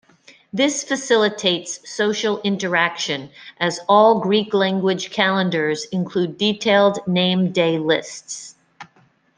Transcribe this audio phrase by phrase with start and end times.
[0.51, 8.55] This facilitates social interaction, as all Greek language calendars include detailed name day lists.